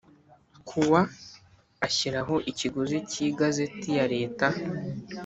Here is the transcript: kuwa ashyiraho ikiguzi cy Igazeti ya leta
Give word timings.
kuwa 0.67 1.01
ashyiraho 1.87 2.35
ikiguzi 2.51 2.97
cy 3.11 3.17
Igazeti 3.27 3.89
ya 3.97 4.05
leta 4.13 4.47